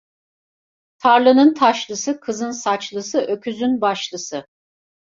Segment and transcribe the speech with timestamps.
[0.99, 4.45] Tarlanın taşlısı, kızın saçlısı, öküzün başlısı.